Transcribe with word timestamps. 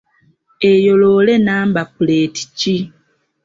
Eyo 0.71 0.93
loole 1.01 1.33
nnamba 1.39 1.81
puleeti 1.93 2.43
ki? 2.57 2.75